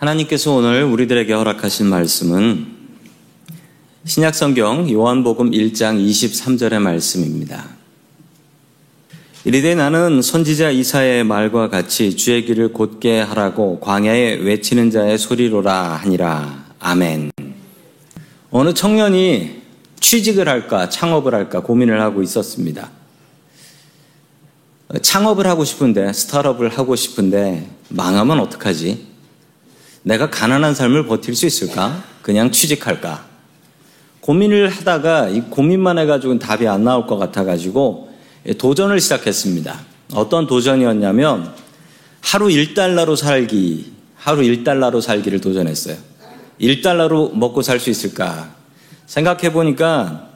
하나님께서 0.00 0.52
오늘 0.52 0.84
우리들에게 0.84 1.30
허락하신 1.30 1.84
말씀은 1.84 2.66
신약성경 4.06 4.90
요한복음 4.90 5.50
1장 5.50 6.02
23절의 6.02 6.78
말씀입니다. 6.78 7.66
이르되 9.44 9.74
나는 9.74 10.22
선지자 10.22 10.70
이사의 10.70 11.24
말과 11.24 11.68
같이 11.68 12.16
주의 12.16 12.46
길을 12.46 12.72
곧게 12.72 13.20
하라고 13.20 13.78
광야에 13.80 14.36
외치는 14.36 14.90
자의 14.90 15.18
소리로라 15.18 15.96
하니라. 15.96 16.64
아멘. 16.78 17.30
어느 18.50 18.72
청년이 18.72 19.60
취직을 20.00 20.48
할까 20.48 20.88
창업을 20.88 21.34
할까 21.34 21.60
고민을 21.60 22.00
하고 22.00 22.22
있었습니다. 22.22 22.90
창업을 25.02 25.46
하고 25.46 25.62
싶은데 25.62 26.10
스타트업을 26.14 26.70
하고 26.70 26.96
싶은데 26.96 27.68
망하면 27.90 28.40
어떡하지? 28.40 29.09
내가 30.02 30.30
가난한 30.30 30.74
삶을 30.74 31.06
버틸 31.06 31.34
수 31.34 31.46
있을까? 31.46 32.02
그냥 32.22 32.50
취직할까? 32.50 33.26
고민을 34.20 34.68
하다가 34.68 35.28
이 35.28 35.42
고민만 35.42 35.98
해가지고는 35.98 36.38
답이 36.38 36.66
안 36.68 36.84
나올 36.84 37.06
것 37.06 37.16
같아가지고 37.16 38.10
도전을 38.58 39.00
시작했습니다. 39.00 39.80
어떤 40.14 40.46
도전이었냐면 40.46 41.52
하루 42.20 42.46
1달러로 42.46 43.16
살기, 43.16 43.92
하루 44.16 44.42
1달러로 44.42 45.00
살기를 45.00 45.40
도전했어요. 45.40 45.96
1달러로 46.60 47.34
먹고 47.34 47.62
살 47.62 47.80
수 47.80 47.90
있을까? 47.90 48.54
생각해 49.06 49.52
보니까 49.52 50.28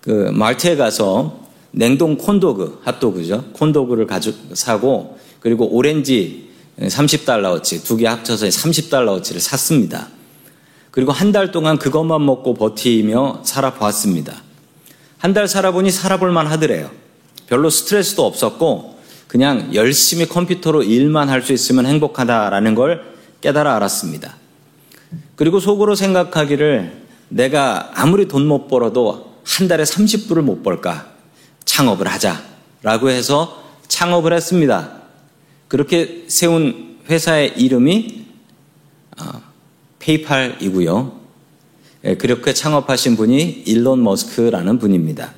그 0.00 0.30
말트에 0.32 0.76
가서 0.76 1.44
냉동 1.72 2.16
콘도그, 2.16 2.82
핫도그죠. 2.84 3.50
콘도그를 3.52 4.06
가져 4.06 4.32
사고 4.52 5.18
그리고 5.40 5.66
오렌지 5.66 6.50
30달러어치, 6.80 7.84
두 7.84 7.96
개 7.96 8.06
합쳐서 8.06 8.46
30달러어치를 8.46 9.38
샀습니다. 9.40 10.08
그리고 10.90 11.12
한 11.12 11.32
달 11.32 11.50
동안 11.50 11.78
그것만 11.78 12.24
먹고 12.24 12.54
버티며 12.54 13.40
살아보았습니다. 13.44 14.42
한 15.18 15.32
달 15.34 15.48
살아보니 15.48 15.90
살아볼만 15.90 16.46
하더래요. 16.48 16.90
별로 17.46 17.70
스트레스도 17.70 18.24
없었고, 18.26 18.98
그냥 19.28 19.74
열심히 19.74 20.26
컴퓨터로 20.28 20.82
일만 20.82 21.28
할 21.28 21.42
수 21.42 21.52
있으면 21.52 21.86
행복하다라는 21.86 22.74
걸 22.74 23.14
깨달아 23.40 23.74
알았습니다. 23.76 24.36
그리고 25.36 25.60
속으로 25.60 25.94
생각하기를 25.94 27.04
내가 27.28 27.90
아무리 27.94 28.28
돈 28.28 28.46
못 28.46 28.68
벌어도 28.68 29.34
한 29.44 29.66
달에 29.68 29.82
30불을 29.84 30.40
못 30.42 30.62
벌까? 30.62 31.08
창업을 31.64 32.06
하자 32.06 32.40
라고 32.82 33.10
해서 33.10 33.62
창업을 33.88 34.32
했습니다. 34.32 35.03
그렇게 35.68 36.24
세운 36.28 36.98
회사의 37.08 37.54
이름이 37.58 38.26
어, 39.18 39.42
페이팔이고요. 39.98 41.20
예, 42.04 42.16
그렇게 42.16 42.52
창업하신 42.52 43.16
분이 43.16 43.64
일론 43.66 44.02
머스크라는 44.02 44.78
분입니다. 44.78 45.32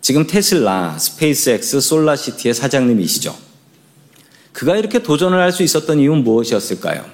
지금 0.00 0.26
테슬라, 0.26 0.96
스페이스X, 0.98 1.80
솔라시티의 1.80 2.54
사장님이시죠. 2.54 3.34
그가 4.52 4.76
이렇게 4.76 5.02
도전을 5.02 5.38
할 5.38 5.52
수 5.52 5.62
있었던 5.62 5.98
이유는 5.98 6.24
무엇이었을까요? 6.24 7.04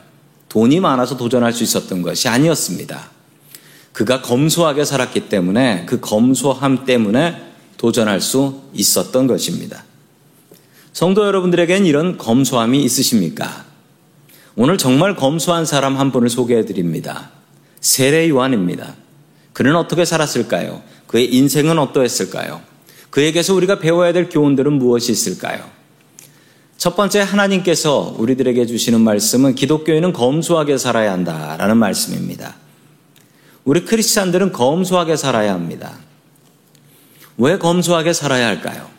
돈이 0.48 0.81
많아서 0.81 1.17
도전할 1.17 1.53
수 1.53 1.64
있었던 1.64 2.03
것이 2.03 2.29
아니었습니다. 2.29 3.11
그가 3.92 4.23
검소하게 4.23 4.84
살았기 4.84 5.29
때문에 5.29 5.84
그 5.86 6.01
검소함 6.01 6.84
때문에 6.84 7.42
도전할 7.77 8.20
수 8.20 8.62
있었던 8.73 9.27
것입니다. 9.27 9.84
성도 10.95 11.27
여러분들에겐 11.27 11.87
이런 11.87 12.17
검소함이 12.17 12.81
있으십니까? 12.84 13.64
오늘 14.55 14.78
정말 14.78 15.17
검소한 15.17 15.67
사람 15.67 15.98
한 15.98 16.12
분을 16.12 16.28
소개해 16.28 16.67
드립니다. 16.67 17.31
세례 17.81 18.28
요한입니다. 18.28 18.95
그는 19.53 19.75
어떻게 19.75 20.05
살았을까요? 20.05 20.83
그의 21.09 21.34
인생은 21.34 21.81
어떠했을까요? 21.81 22.62
그에게서 23.11 23.55
우리가 23.55 23.80
배워야 23.80 24.13
될 24.13 24.29
교훈들은 24.29 24.73
무엇이 24.74 25.11
있을까요? 25.11 25.68
첫 26.77 26.95
번째 26.95 27.23
하나님께서 27.23 28.14
우리들에게 28.17 28.64
주시는 28.64 29.01
말씀은 29.01 29.57
기독교인은 29.57 30.13
검소하게 30.13 30.79
살아야 30.79 31.11
한다라는 31.11 31.77
말씀입니다. 31.77 32.55
우리 33.64 33.85
크리스찬들은 33.85 34.52
검소하게 34.52 35.17
살아야 35.17 35.55
합니다. 35.55 35.98
왜 37.36 37.58
검소하게 37.58 38.13
살아야 38.13 38.47
할까요? 38.47 38.95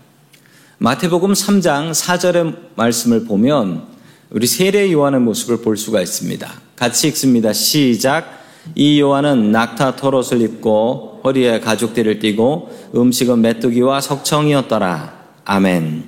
마태복음 0.78 1.32
3장 1.32 1.92
4절의 1.92 2.58
말씀을 2.76 3.24
보면 3.24 3.84
우리 4.30 4.46
세례 4.46 4.92
요한의 4.92 5.22
모습을 5.22 5.62
볼 5.62 5.78
수가 5.78 6.02
있습니다. 6.02 6.52
같이 6.76 7.08
읽습니다. 7.08 7.54
시작. 7.54 8.44
이 8.76 9.00
요한은 9.00 9.54
낙타 9.54 9.96
털옷을 9.96 10.42
입고 10.42 11.22
허리에 11.24 11.62
가죽띠를 11.62 12.20
띠고 12.20 12.90
음식은 12.94 13.40
메뚜기와 13.40 14.02
석청이었더라. 14.02 15.14
아멘. 15.46 16.04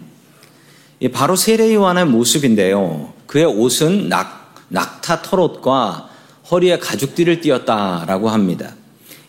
바로 1.14 1.38
세례 1.38 1.74
요한의 1.74 2.06
모습인데요. 2.06 3.14
그의 3.26 3.46
옷은 3.46 4.10
낙, 4.10 4.54
낙타 4.68 5.22
털옷과 5.22 6.10
허리에 6.52 6.80
가죽띠를 6.80 7.40
띄었다라고 7.40 8.28
합니다. 8.28 8.74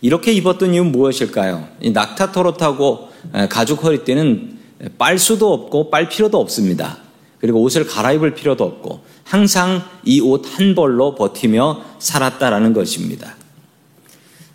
이렇게 0.01 0.33
입었던 0.33 0.75
이유는 0.75 0.91
무엇일까요? 0.91 1.69
이 1.81 1.91
낙타 1.91 2.33
털옷하고 2.33 3.11
가죽 3.49 3.85
허리띠는 3.85 4.58
빨 4.99 5.19
수도 5.19 5.53
없고 5.53 5.91
빨 5.91 6.09
필요도 6.09 6.39
없습니다. 6.39 6.99
그리고 7.41 7.61
옷을 7.63 7.87
갈아입을 7.87 8.35
필요도 8.35 8.65
없고 8.65 9.01
항상 9.25 9.83
이 10.05 10.21
옷 10.21 10.45
한 10.47 10.75
벌로 10.75 11.15
버티며 11.15 11.83
살았다라는 11.99 12.73
것입니다. 12.73 13.37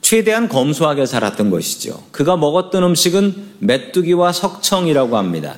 최대한 0.01 0.49
검소하게 0.49 1.05
살았던 1.05 1.49
것이죠. 1.49 2.03
그가 2.11 2.35
먹었던 2.35 2.83
음식은 2.83 3.53
메뚜기와 3.59 4.33
석청이라고 4.33 5.17
합니다. 5.17 5.57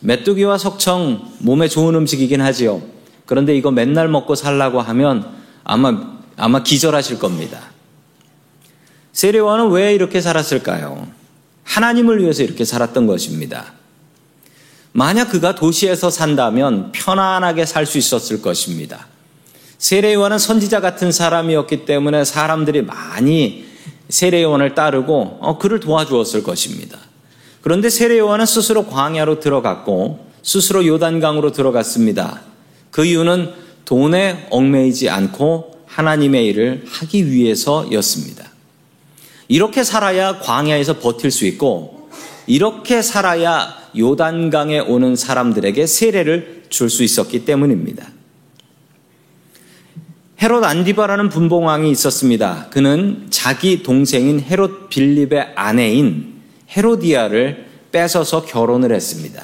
메뚜기와 0.00 0.58
석청 0.58 1.32
몸에 1.38 1.68
좋은 1.68 1.94
음식이긴 1.94 2.40
하지요. 2.40 2.82
그런데 3.26 3.54
이거 3.56 3.70
맨날 3.70 4.08
먹고 4.08 4.34
살라고 4.34 4.80
하면 4.80 5.26
아마 5.64 6.14
아마 6.36 6.62
기절하실 6.62 7.18
겁니다. 7.18 7.60
세례와는 9.12 9.70
왜 9.70 9.94
이렇게 9.94 10.20
살았을까요? 10.20 11.06
하나님을 11.62 12.20
위해서 12.20 12.42
이렇게 12.42 12.64
살았던 12.64 13.06
것입니다. 13.06 13.72
만약 14.96 15.30
그가 15.30 15.56
도시에서 15.56 16.08
산다면 16.08 16.92
편안하게 16.92 17.66
살 17.66 17.84
수 17.84 17.98
있었을 17.98 18.40
것입니다. 18.40 19.08
세례요한은 19.78 20.38
선지자 20.38 20.80
같은 20.80 21.10
사람이었기 21.10 21.84
때문에 21.84 22.24
사람들이 22.24 22.82
많이 22.82 23.66
세례요한을 24.08 24.76
따르고 24.76 25.38
어, 25.40 25.58
그를 25.58 25.80
도와주었을 25.80 26.44
것입니다. 26.44 26.98
그런데 27.60 27.90
세례요한은 27.90 28.46
스스로 28.46 28.86
광야로 28.86 29.40
들어갔고 29.40 30.26
스스로 30.44 30.86
요단강으로 30.86 31.50
들어갔습니다. 31.50 32.42
그 32.92 33.04
이유는 33.04 33.52
돈에 33.84 34.46
얽매이지 34.50 35.10
않고 35.10 35.86
하나님의 35.86 36.46
일을 36.46 36.84
하기 36.88 37.32
위해서였습니다. 37.32 38.48
이렇게 39.48 39.82
살아야 39.82 40.38
광야에서 40.38 41.00
버틸 41.00 41.32
수 41.32 41.46
있고 41.46 42.03
이렇게 42.46 43.02
살아야 43.02 43.76
요단강에 43.96 44.80
오는 44.80 45.16
사람들에게 45.16 45.86
세례를 45.86 46.64
줄 46.68 46.90
수 46.90 47.02
있었기 47.02 47.44
때문입니다. 47.44 48.08
헤롯 50.42 50.64
안디바라는 50.64 51.28
분봉왕이 51.28 51.90
있었습니다. 51.92 52.66
그는 52.70 53.28
자기 53.30 53.82
동생인 53.82 54.40
헤롯 54.40 54.88
빌립의 54.90 55.52
아내인 55.54 56.34
헤로디아를 56.70 57.66
뺏어서 57.92 58.44
결혼을 58.44 58.92
했습니다. 58.92 59.42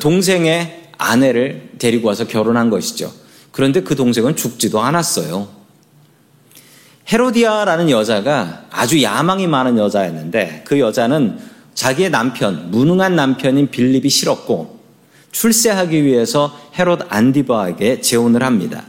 동생의 0.00 0.90
아내를 0.98 1.70
데리고 1.78 2.08
와서 2.08 2.26
결혼한 2.26 2.68
것이죠. 2.70 3.12
그런데 3.52 3.82
그 3.82 3.94
동생은 3.94 4.36
죽지도 4.36 4.80
않았어요. 4.80 5.48
헤로디아라는 7.10 7.88
여자가 7.88 8.66
아주 8.70 9.02
야망이 9.02 9.46
많은 9.46 9.78
여자였는데 9.78 10.64
그 10.66 10.78
여자는 10.80 11.38
자기의 11.78 12.10
남편, 12.10 12.72
무능한 12.72 13.14
남편인 13.14 13.70
빌립이 13.70 14.08
싫었고 14.08 14.80
출세하기 15.30 16.02
위해서 16.02 16.52
헤롯 16.76 17.02
안디바에게 17.08 18.00
재혼을 18.00 18.42
합니다. 18.42 18.82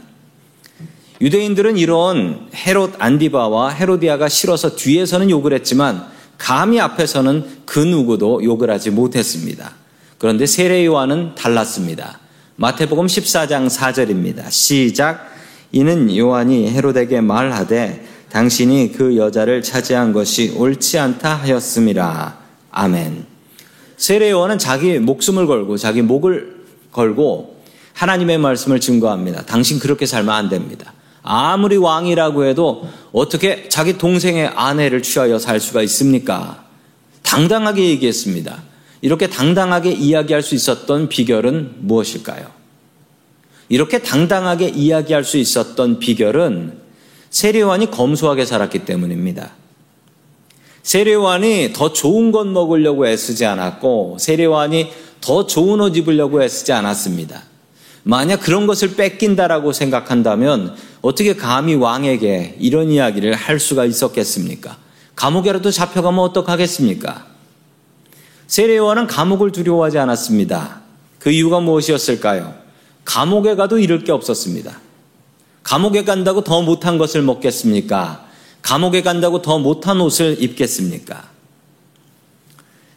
유대인들은 1.20 1.76
이런 1.76 2.48
헤롯 2.52 2.94
안디바와 2.98 3.70
헤로디아가 3.70 4.28
싫어서 4.28 4.74
뒤에서는 4.74 5.30
욕을 5.30 5.52
했지만 5.52 6.04
감히 6.36 6.80
앞에서는 6.80 7.60
그 7.64 7.78
누구도 7.78 8.42
욕을 8.42 8.70
하지 8.70 8.90
못했습니다. 8.90 9.70
그런데 10.18 10.46
세례 10.46 10.84
요한은 10.84 11.36
달랐습니다. 11.36 12.18
마태복음 12.56 13.06
14장 13.06 13.70
4절입니다. 13.70 14.50
시작 14.50 15.30
이는 15.70 16.16
요한이 16.16 16.68
헤롯에게 16.72 17.20
말하되 17.20 18.04
당신이 18.30 18.90
그 18.96 19.16
여자를 19.16 19.62
차지한 19.62 20.12
것이 20.12 20.54
옳지 20.56 20.98
않다 20.98 21.36
하였음이라. 21.36 22.39
아멘. 22.70 23.26
세례 23.96 24.30
요한은 24.30 24.58
자기 24.58 24.98
목숨을 24.98 25.46
걸고 25.46 25.76
자기 25.76 26.02
목을 26.02 26.64
걸고 26.92 27.62
하나님의 27.92 28.38
말씀을 28.38 28.80
증거합니다. 28.80 29.44
당신 29.44 29.78
그렇게 29.78 30.06
살면 30.06 30.34
안 30.34 30.48
됩니다. 30.48 30.92
아무리 31.22 31.76
왕이라고 31.76 32.44
해도 32.46 32.88
어떻게 33.12 33.68
자기 33.68 33.98
동생의 33.98 34.48
아내를 34.48 35.02
취하여 35.02 35.38
살 35.38 35.60
수가 35.60 35.82
있습니까? 35.82 36.64
당당하게 37.22 37.90
얘기했습니다. 37.90 38.62
이렇게 39.02 39.28
당당하게 39.28 39.92
이야기할 39.92 40.42
수 40.42 40.54
있었던 40.54 41.08
비결은 41.08 41.74
무엇일까요? 41.80 42.46
이렇게 43.68 43.98
당당하게 43.98 44.68
이야기할 44.68 45.24
수 45.24 45.36
있었던 45.36 45.98
비결은 46.00 46.80
세례요한이 47.30 47.90
검소하게 47.90 48.44
살았기 48.44 48.80
때문입니다. 48.80 49.52
세례요한이 50.82 51.72
더 51.74 51.92
좋은 51.92 52.32
것 52.32 52.46
먹으려고 52.46 53.06
애쓰지 53.06 53.44
않았고 53.44 54.16
세례요한이 54.18 54.90
더 55.20 55.46
좋은 55.46 55.80
옷 55.80 55.96
입으려고 55.96 56.42
애쓰지 56.42 56.72
않았습니다. 56.72 57.42
만약 58.02 58.38
그런 58.38 58.66
것을 58.66 58.96
뺏긴다라고 58.96 59.72
생각한다면 59.72 60.74
어떻게 61.02 61.36
감히 61.36 61.74
왕에게 61.74 62.56
이런 62.58 62.90
이야기를 62.90 63.34
할 63.34 63.60
수가 63.60 63.84
있었겠습니까? 63.84 64.78
감옥에라도 65.14 65.70
잡혀가면 65.70 66.20
어떡하겠습니까? 66.20 67.26
세례요한은 68.46 69.06
감옥을 69.06 69.52
두려워하지 69.52 69.98
않았습니다. 69.98 70.80
그 71.18 71.30
이유가 71.30 71.60
무엇이었을까요? 71.60 72.54
감옥에 73.04 73.54
가도 73.54 73.78
잃을 73.78 74.02
게 74.04 74.12
없었습니다. 74.12 74.80
감옥에 75.62 76.04
간다고 76.04 76.42
더 76.42 76.62
못한 76.62 76.96
것을 76.96 77.22
먹겠습니까? 77.22 78.29
감옥에 78.62 79.02
간다고 79.02 79.42
더 79.42 79.58
못한 79.58 80.00
옷을 80.00 80.42
입겠습니까? 80.42 81.30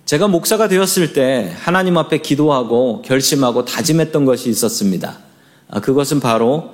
제가 0.06 0.27
목사가 0.27 0.68
되었을 0.68 1.13
때 1.13 1.54
하나님 1.60 1.98
앞에 1.98 2.18
기도하고 2.19 3.01
결심하고 3.04 3.65
다짐했던 3.65 4.25
것이 4.25 4.50
있었습니다. 4.50 5.19
아, 5.69 5.80
그것은 5.80 6.19
바로 6.19 6.71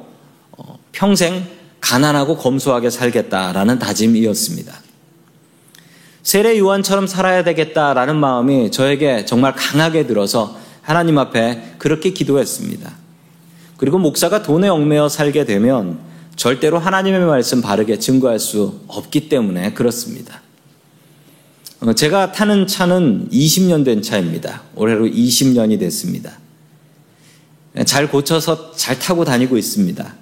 어, 0.58 0.80
평생 0.92 1.46
가난하고 1.80 2.38
검소하게 2.38 2.90
살겠다라는 2.90 3.80
다짐이었습니다. 3.80 4.74
세례 6.24 6.60
요한처럼 6.60 7.08
살아야 7.08 7.44
되겠다라는 7.44 8.18
마음이 8.18 8.72
저에게 8.72 9.26
정말 9.26 9.54
강하게 9.56 10.06
들어서 10.06 10.58
하나님 10.82 11.18
앞에 11.18 11.76
그렇게 11.78 12.12
기도했습니다. 12.12 12.92
그리고 13.78 13.98
목사가 13.98 14.44
돈에 14.44 14.68
얽매여 14.68 15.08
살게 15.08 15.46
되면 15.46 16.00
절대로 16.40 16.80
하나님의 16.80 17.20
말씀 17.26 17.62
바르게 17.62 18.00
증거할 18.00 18.40
수 18.40 18.80
없기 18.88 19.28
때문에 19.28 19.74
그렇습니다. 19.74 20.42
어, 21.82 21.92
제가 21.92 22.32
타는 22.32 22.66
차는 22.66 23.28
20년 23.30 23.84
된 23.84 24.02
차입니다. 24.02 24.62
올해로 24.74 25.06
20년이 25.06 25.78
됐습니다. 25.82 26.40
잘 27.86 28.10
고쳐서 28.10 28.72
잘 28.72 28.98
타고 28.98 29.26
다니고 29.26 29.58
있습니다. 29.58 30.16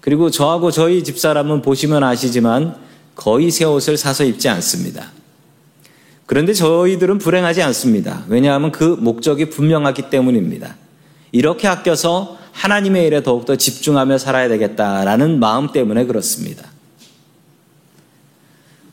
그리고 0.00 0.32
저하고 0.32 0.72
저희 0.72 1.04
집사람은 1.04 1.62
보시면 1.62 2.02
아시지만 2.02 2.74
거의 3.14 3.52
새 3.52 3.64
옷을 3.64 3.96
사서 3.96 4.24
입지 4.24 4.48
않습니다. 4.48 5.12
그런데 6.26 6.54
저희들은 6.54 7.18
불행하지 7.18 7.62
않습니다. 7.62 8.24
왜냐하면 8.26 8.72
그 8.72 8.82
목적이 8.82 9.50
분명하기 9.50 10.10
때문입니다. 10.10 10.74
이렇게 11.30 11.68
아껴서 11.68 12.36
하나님의 12.56 13.06
일에 13.06 13.22
더욱더 13.22 13.56
집중하며 13.56 14.18
살아야 14.18 14.48
되겠다라는 14.48 15.38
마음 15.38 15.72
때문에 15.72 16.06
그렇습니다. 16.06 16.64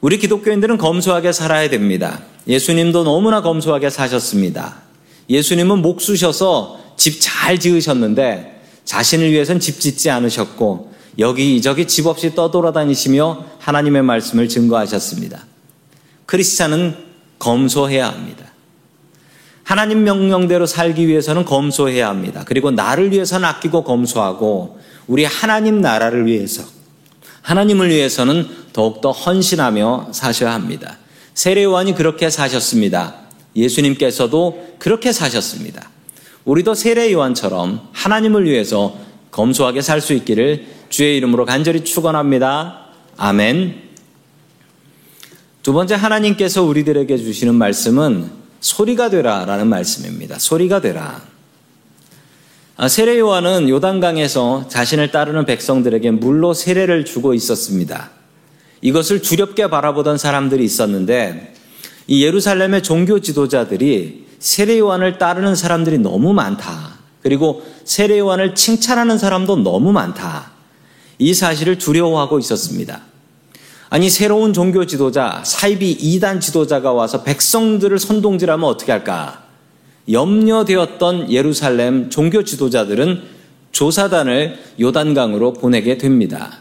우리 0.01 0.17
기독교인들은 0.17 0.77
검소하게 0.77 1.31
살아야 1.31 1.69
됩니다. 1.69 2.21
예수님도 2.45 3.05
너무나 3.05 3.41
검소하게 3.41 3.89
사셨습니다. 3.89 4.81
예수님은 5.29 5.81
목수셔서 5.81 6.79
집 6.97 7.21
잘 7.21 7.59
지으셨는데 7.59 8.61
자신을 8.85 9.31
위해선 9.31 9.59
집 9.59 9.79
짓지 9.79 10.09
않으셨고 10.09 10.93
여기저기 11.19 11.87
집 11.87 12.05
없이 12.07 12.35
떠돌아다니시며 12.35 13.45
하나님의 13.59 14.01
말씀을 14.03 14.49
증거하셨습니다. 14.49 15.45
크리스찬은 16.25 16.95
검소해야 17.39 18.07
합니다. 18.09 18.42
하나님 19.63 20.03
명령대로 20.03 20.65
살기 20.65 21.07
위해서는 21.07 21.45
검소해야 21.45 22.09
합니다. 22.09 22.43
그리고 22.45 22.71
나를 22.71 23.11
위해서는 23.11 23.45
아끼고 23.47 23.83
검소하고 23.83 24.79
우리 25.07 25.25
하나님 25.25 25.81
나라를 25.81 26.25
위해서 26.25 26.63
하나님을 27.41 27.89
위해서는 27.89 28.47
더욱더 28.73 29.11
헌신하며 29.11 30.09
사셔야 30.11 30.53
합니다. 30.53 30.97
세례요한이 31.33 31.95
그렇게 31.95 32.29
사셨습니다. 32.29 33.15
예수님께서도 33.55 34.75
그렇게 34.79 35.11
사셨습니다. 35.11 35.89
우리도 36.45 36.73
세례요한처럼 36.73 37.89
하나님을 37.93 38.45
위해서 38.45 38.97
검소하게 39.31 39.81
살 39.81 40.01
수 40.01 40.13
있기를 40.13 40.65
주의 40.89 41.17
이름으로 41.17 41.45
간절히 41.45 41.83
축원합니다. 41.83 42.85
아멘. 43.17 43.81
두 45.63 45.73
번째 45.73 45.95
하나님께서 45.95 46.63
우리들에게 46.63 47.17
주시는 47.17 47.55
말씀은 47.55 48.42
소리가 48.63 49.09
되라 49.09 49.43
라는 49.43 49.67
말씀입니다. 49.67 50.39
소리가 50.39 50.79
되라. 50.79 51.21
아, 52.77 52.87
세례 52.87 53.19
요한은 53.19 53.67
요단강에서 53.67 54.69
자신을 54.69 55.11
따르는 55.11 55.45
백성들에게 55.45 56.11
물로 56.11 56.53
세례를 56.53 57.03
주고 57.03 57.33
있었습니다. 57.33 58.11
이것을 58.81 59.21
두렵게 59.21 59.69
바라보던 59.69 60.17
사람들이 60.17 60.63
있었는데 60.63 61.53
이 62.07 62.23
예루살렘의 62.23 62.83
종교 62.83 63.19
지도자들이 63.19 64.27
세례 64.39 64.79
요한을 64.79 65.17
따르는 65.17 65.55
사람들이 65.55 65.97
너무 65.97 66.33
많다. 66.33 66.99
그리고 67.21 67.63
세례 67.83 68.17
요한을 68.19 68.55
칭찬하는 68.55 69.17
사람도 69.17 69.57
너무 69.57 69.91
많다. 69.91 70.51
이 71.19 71.33
사실을 71.33 71.77
두려워하고 71.77 72.39
있었습니다. 72.39 73.01
아니 73.93 74.09
새로운 74.09 74.53
종교 74.53 74.87
지도자 74.87 75.43
사이비 75.45 75.91
이단 75.91 76.39
지도자가 76.39 76.93
와서 76.93 77.21
백성들을 77.21 77.99
선동질하면 77.99 78.67
어떻게 78.67 78.91
할까? 78.91 79.43
염려되었던 80.11 81.31
예루살렘 81.31 82.09
종교 82.09 82.43
지도자들은 82.43 83.21
조사단을 83.71 84.57
요단강으로 84.81 85.53
보내게 85.53 85.99
됩니다. 85.99 86.53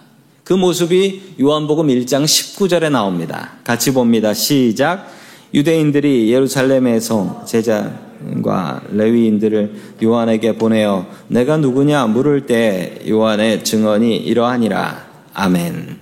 그 0.44 0.52
모습이 0.52 1.36
요한복음 1.40 1.86
1장 1.86 2.24
19절에 2.24 2.90
나옵니다. 2.90 3.52
같이 3.64 3.94
봅니다. 3.94 4.34
시작. 4.34 5.10
유대인들이 5.54 6.30
예루살렘에서 6.30 7.46
제자과 7.46 8.82
레위인들을 8.90 9.74
요한에게 10.02 10.56
보내어 10.56 11.06
내가 11.28 11.56
누구냐 11.56 12.08
물을 12.08 12.44
때 12.44 12.98
요한의 13.08 13.64
증언이 13.64 14.18
이러하니라. 14.18 15.06
아멘. 15.32 16.01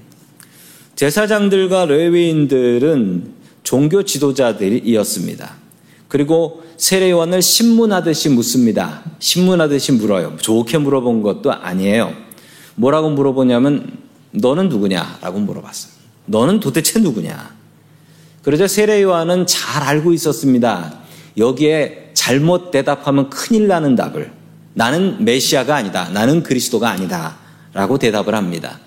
제사장들과 1.00 1.86
레위인들은 1.86 3.32
종교 3.62 4.02
지도자들이었습니다. 4.02 5.54
그리고 6.08 6.62
세례요한을 6.76 7.40
신문하듯이 7.40 8.28
묻습니다. 8.28 9.02
신문하듯이 9.18 9.92
물어요. 9.92 10.36
좋게 10.42 10.76
물어본 10.76 11.22
것도 11.22 11.52
아니에요. 11.52 12.12
뭐라고 12.74 13.08
물어보냐면 13.08 13.96
너는 14.32 14.68
누구냐라고 14.68 15.38
물어봤어요. 15.38 15.90
너는 16.26 16.60
도대체 16.60 17.00
누구냐? 17.00 17.56
그러자 18.42 18.68
세례요한은 18.68 19.46
잘 19.46 19.82
알고 19.82 20.12
있었습니다. 20.12 20.98
여기에 21.38 22.10
잘못 22.12 22.72
대답하면 22.72 23.30
큰일 23.30 23.68
나는 23.68 23.96
답을 23.96 24.32
나는 24.74 25.24
메시아가 25.24 25.76
아니다. 25.76 26.10
나는 26.10 26.42
그리스도가 26.42 26.90
아니다. 26.90 27.38
라고 27.72 27.96
대답을 27.96 28.34
합니다. 28.34 28.80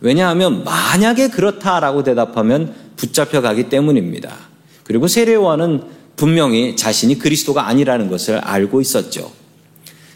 왜냐하면 0.00 0.64
만약에 0.64 1.28
그렇다라고 1.28 2.02
대답하면 2.02 2.74
붙잡혀 2.96 3.40
가기 3.40 3.68
때문입니다. 3.68 4.30
그리고 4.84 5.08
세례요한은 5.08 5.82
분명히 6.16 6.76
자신이 6.76 7.18
그리스도가 7.18 7.66
아니라는 7.66 8.08
것을 8.08 8.38
알고 8.38 8.80
있었죠. 8.80 9.32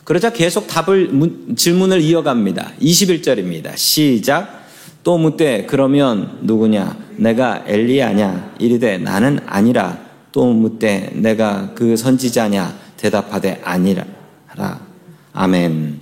그러자 0.04 0.32
계속 0.32 0.68
답을 0.68 1.10
질문을 1.56 2.00
이어갑니다. 2.00 2.72
21절입니다. 2.80 3.76
시작. 3.76 4.66
또 5.04 5.18
묻되 5.18 5.66
그러면 5.66 6.38
누구냐? 6.42 6.96
내가 7.16 7.64
엘리야냐? 7.66 8.54
이르되 8.58 8.98
나는 8.98 9.40
아니라. 9.46 9.98
또 10.32 10.52
묻되 10.52 11.10
내가 11.14 11.72
그 11.74 11.96
선지자냐? 11.96 12.74
대답하되 12.96 13.60
아니라. 13.64 14.04
아멘. 15.32 15.97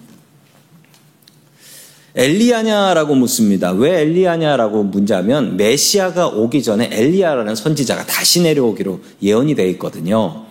엘리야냐라고 2.17 3.15
묻습니다. 3.15 3.73
왜 3.73 4.01
엘리야냐라고 4.01 4.85
묻자면 4.85 5.59
메시아가 5.59 6.29
오기 6.29 6.63
전에 6.63 6.89
엘리야라는 6.91 7.55
선지자가 7.55 8.07
다시 8.07 8.41
내려오기로 8.41 9.01
예언이 9.23 9.55
되어 9.55 9.67
있거든요. 9.73 10.47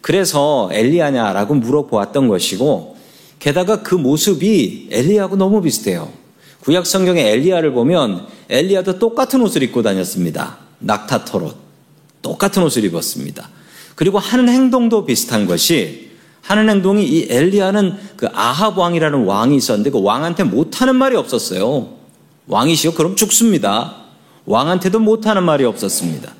그래서 0.00 0.70
엘리야냐라고 0.72 1.54
물어보았던 1.56 2.28
것이고 2.28 2.96
게다가 3.38 3.82
그 3.82 3.94
모습이 3.94 4.88
엘리야하고 4.90 5.36
너무 5.36 5.60
비슷해요. 5.60 6.10
구약 6.60 6.86
성경의 6.86 7.26
엘리야를 7.32 7.72
보면 7.72 8.26
엘리야도 8.48 8.98
똑같은 8.98 9.42
옷을 9.42 9.62
입고 9.62 9.82
다녔습니다. 9.82 10.58
낙타토롯 10.78 11.54
똑같은 12.22 12.62
옷을 12.62 12.84
입었습니다. 12.84 13.50
그리고 13.94 14.18
하는 14.18 14.48
행동도 14.48 15.04
비슷한 15.04 15.46
것이 15.46 16.09
하는 16.42 16.68
행동이 16.68 17.04
이 17.06 17.26
엘리야는 17.30 17.96
그 18.16 18.28
아합 18.32 18.76
왕이라는 18.78 19.24
왕이 19.24 19.56
있었는데 19.56 19.90
그 19.90 20.02
왕한테 20.02 20.44
못하는 20.44 20.96
말이 20.96 21.16
없었어요. 21.16 21.88
왕이시여 22.46 22.94
그럼 22.94 23.16
죽습니다. 23.16 23.96
왕한테도 24.46 24.98
못하는 24.98 25.44
말이 25.44 25.64
없었습니다. 25.64 26.32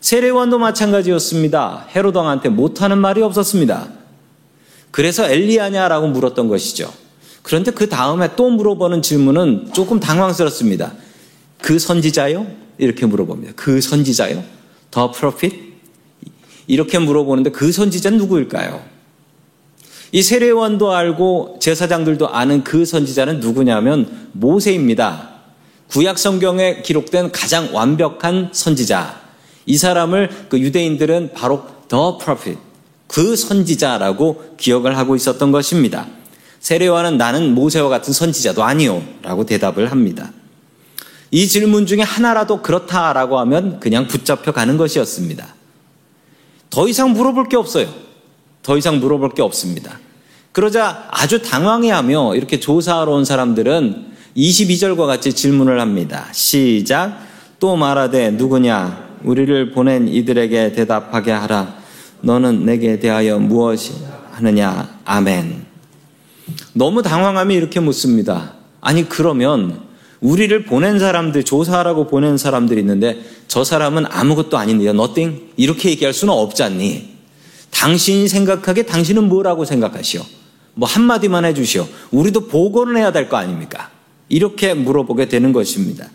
세례관도 0.00 0.58
마찬가지였습니다. 0.58 1.86
헤로드 1.94 2.18
왕한테 2.18 2.48
못하는 2.50 2.98
말이 2.98 3.22
없었습니다. 3.22 3.88
그래서 4.90 5.28
엘리야냐라고 5.28 6.08
물었던 6.08 6.48
것이죠. 6.48 6.92
그런데 7.42 7.70
그 7.70 7.88
다음에 7.88 8.36
또 8.36 8.48
물어보는 8.50 9.02
질문은 9.02 9.72
조금 9.72 10.00
당황스럽습니다. 10.00 10.92
그 11.60 11.78
선지자요? 11.78 12.46
이렇게 12.78 13.06
물어봅니다. 13.06 13.52
그 13.56 13.80
선지자요? 13.80 14.42
더 14.90 15.10
프로핏? 15.10 15.74
이렇게 16.66 16.98
물어보는데 16.98 17.50
그 17.50 17.72
선지자는 17.72 18.18
누구일까요? 18.18 18.93
이 20.14 20.22
세례원도 20.22 20.92
알고 20.92 21.56
제사장들도 21.60 22.28
아는 22.28 22.62
그 22.62 22.84
선지자는 22.84 23.40
누구냐면 23.40 24.28
모세입니다. 24.30 25.30
구약 25.88 26.20
성경에 26.20 26.82
기록된 26.82 27.32
가장 27.32 27.74
완벽한 27.74 28.50
선지자. 28.52 29.20
이 29.66 29.76
사람을 29.76 30.46
그 30.48 30.60
유대인들은 30.60 31.32
바로 31.34 31.66
더 31.88 32.16
프로핏, 32.18 32.58
그 33.08 33.34
선지자라고 33.34 34.54
기억을 34.56 34.96
하고 34.96 35.16
있었던 35.16 35.50
것입니다. 35.50 36.06
세례와는 36.60 37.18
나는 37.18 37.52
모세와 37.52 37.88
같은 37.88 38.12
선지자도 38.12 38.62
아니요. 38.62 39.02
라고 39.22 39.44
대답을 39.44 39.90
합니다. 39.90 40.30
이 41.32 41.48
질문 41.48 41.86
중에 41.86 42.02
하나라도 42.02 42.62
그렇다라고 42.62 43.40
하면 43.40 43.80
그냥 43.80 44.06
붙잡혀 44.06 44.52
가는 44.52 44.76
것이었습니다. 44.76 45.56
더 46.70 46.86
이상 46.86 47.14
물어볼 47.14 47.48
게 47.48 47.56
없어요. 47.56 47.92
더 48.62 48.78
이상 48.78 49.00
물어볼 49.00 49.30
게 49.30 49.42
없습니다. 49.42 50.03
그러자 50.54 51.08
아주 51.10 51.42
당황해하며 51.42 52.36
이렇게 52.36 52.60
조사하러 52.60 53.10
온 53.10 53.24
사람들은 53.24 54.04
22절과 54.36 55.04
같이 55.04 55.32
질문을 55.32 55.80
합니다. 55.80 56.28
시작. 56.30 57.18
또 57.58 57.74
말하되 57.74 58.30
누구냐? 58.30 59.16
우리를 59.24 59.72
보낸 59.72 60.06
이들에게 60.06 60.72
대답하게 60.74 61.32
하라. 61.32 61.74
너는 62.20 62.64
내게 62.64 63.00
대하여 63.00 63.40
무엇이 63.40 63.94
하느냐? 64.30 65.00
아멘. 65.04 65.66
너무 66.72 67.02
당황함이 67.02 67.52
이렇게 67.52 67.80
묻습니다. 67.80 68.52
아니, 68.80 69.08
그러면 69.08 69.80
우리를 70.20 70.66
보낸 70.66 71.00
사람들, 71.00 71.42
조사하라고 71.42 72.06
보낸 72.06 72.36
사람들이 72.36 72.78
있는데 72.78 73.20
저 73.48 73.64
사람은 73.64 74.04
아무것도 74.08 74.56
아닌데요. 74.56 74.90
nothing? 74.90 75.50
이렇게 75.56 75.90
얘기할 75.90 76.14
수는 76.14 76.32
없잖니. 76.32 77.12
당신이 77.72 78.28
생각하기에 78.28 78.84
당신은 78.84 79.28
뭐라고 79.28 79.64
생각하시오? 79.64 80.43
뭐 80.74 80.88
한마디만 80.88 81.44
해주시오. 81.44 81.86
우리도 82.10 82.48
보고를 82.48 82.96
해야 82.96 83.12
될 83.12 83.28
거 83.28 83.36
아닙니까? 83.36 83.90
이렇게 84.28 84.74
물어보게 84.74 85.28
되는 85.28 85.52
것입니다. 85.52 86.08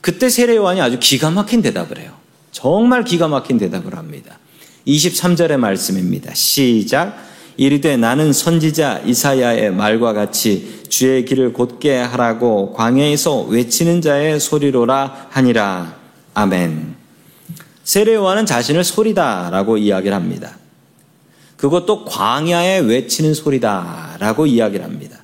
그때 0.00 0.28
세례요한이 0.28 0.80
아주 0.80 0.98
기가 1.00 1.30
막힌 1.30 1.62
대답을 1.62 1.98
해요. 1.98 2.12
정말 2.52 3.04
기가 3.04 3.28
막힌 3.28 3.58
대답을 3.58 3.96
합니다. 3.96 4.38
23절의 4.86 5.56
말씀입니다. 5.58 6.34
시작. 6.34 7.16
이르되 7.56 7.96
나는 7.96 8.32
선지자 8.32 9.02
이사야의 9.04 9.72
말과 9.72 10.12
같이 10.14 10.82
주의 10.88 11.24
길을 11.24 11.52
곧게 11.52 11.96
하라고 11.96 12.72
광야에서 12.72 13.42
외치는 13.42 14.00
자의 14.00 14.40
소리로라 14.40 15.28
하니라. 15.30 15.94
아멘. 16.34 16.94
세례요한은 17.84 18.46
자신을 18.46 18.84
소리다라고 18.84 19.76
이야기를 19.76 20.14
합니다. 20.14 20.56
그것도 21.60 22.06
광야에 22.06 22.78
외치는 22.78 23.34
소리다라고 23.34 24.46
이야기를 24.46 24.82
합니다. 24.82 25.18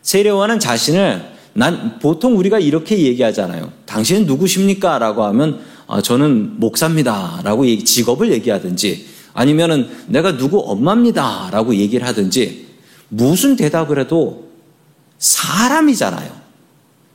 세례요한은 0.00 0.60
자신을 0.60 1.36
난 1.52 1.98
보통 1.98 2.38
우리가 2.38 2.58
이렇게 2.58 2.98
얘기하잖아요. 2.98 3.70
당신은 3.84 4.24
누구십니까? 4.24 4.98
라고 4.98 5.24
하면 5.24 5.60
아, 5.88 6.00
저는 6.00 6.58
목사입니다. 6.58 7.42
라고 7.44 7.66
직업을 7.66 8.32
얘기하든지 8.32 9.08
아니면은 9.34 9.90
내가 10.06 10.38
누구 10.38 10.58
엄마입니다. 10.70 11.50
라고 11.52 11.74
얘기를 11.74 12.06
하든지 12.06 12.68
무슨 13.10 13.56
대답을 13.56 13.98
해도 13.98 14.48
사람이잖아요. 15.18 16.30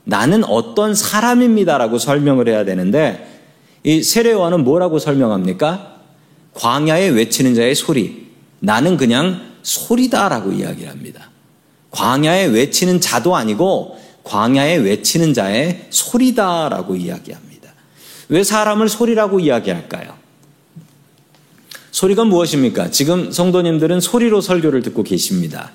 나는 0.04 0.44
어떤 0.44 0.94
사람입니다. 0.94 1.76
라고 1.76 1.98
설명을 1.98 2.48
해야 2.48 2.64
되는데 2.64 3.40
이 3.82 4.00
세례와는 4.00 4.62
뭐라고 4.62 5.00
설명합니까? 5.00 5.91
광야에 6.54 7.08
외치는 7.08 7.54
자의 7.54 7.74
소리. 7.74 8.28
나는 8.60 8.96
그냥 8.96 9.52
소리다라고 9.62 10.52
이야기를 10.52 10.90
합니다. 10.90 11.30
광야에 11.90 12.46
외치는 12.46 13.00
자도 13.00 13.36
아니고 13.36 13.98
광야에 14.24 14.76
외치는 14.76 15.34
자의 15.34 15.86
소리다라고 15.90 16.96
이야기합니다. 16.96 17.72
왜 18.28 18.44
사람을 18.44 18.88
소리라고 18.88 19.40
이야기할까요? 19.40 20.14
소리가 21.90 22.24
무엇입니까? 22.24 22.90
지금 22.90 23.30
성도님들은 23.30 24.00
소리로 24.00 24.40
설교를 24.40 24.82
듣고 24.82 25.02
계십니다. 25.02 25.72